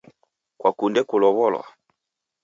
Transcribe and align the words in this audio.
Kwakunde 0.59 1.01
kulow'olwa? 1.09 1.65